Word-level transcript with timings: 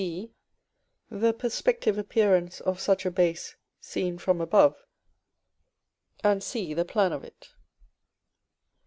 b, 0.01 0.33
the 1.11 1.31
perspective 1.31 1.95
appearance 1.95 2.59
of 2.61 2.79
such 2.79 3.05
a 3.05 3.11
base 3.11 3.55
seen 3.79 4.17
from 4.17 4.41
above; 4.41 4.75
and 6.23 6.41
c, 6.43 6.73
the 6.73 6.83
plan 6.85 7.13
of 7.13 7.23
it. 7.23 7.49